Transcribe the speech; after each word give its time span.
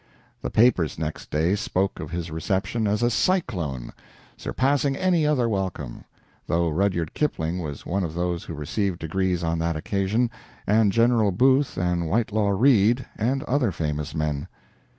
The 0.41 0.49
papers 0.49 0.97
next 0.97 1.29
day 1.29 1.53
spoke 1.53 1.99
of 1.99 2.09
his 2.09 2.31
reception 2.31 2.87
as 2.87 3.03
a 3.03 3.11
"cyclone," 3.11 3.93
surpassing 4.35 4.95
any 4.95 5.27
other 5.27 5.47
welcome, 5.47 6.05
though 6.47 6.69
Rudyard 6.69 7.13
Kipling 7.13 7.59
was 7.59 7.85
one 7.85 8.03
of 8.03 8.15
those 8.15 8.45
who 8.45 8.55
received 8.55 8.97
degrees 8.97 9.43
on 9.43 9.59
that 9.59 9.75
occasion, 9.75 10.31
and 10.65 10.91
General 10.91 11.31
Booth 11.31 11.77
and 11.77 12.07
Whitelaw 12.09 12.49
Reid, 12.49 13.05
and 13.15 13.43
other 13.43 13.71
famous 13.71 14.15
men. 14.15 14.47